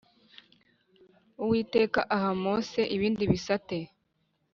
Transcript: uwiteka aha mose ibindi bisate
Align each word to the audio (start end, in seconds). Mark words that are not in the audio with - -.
uwiteka 1.43 1.99
aha 2.15 2.31
mose 2.43 2.79
ibindi 2.95 3.23
bisate 3.31 3.77